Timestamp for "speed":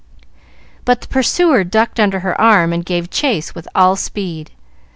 3.95-4.49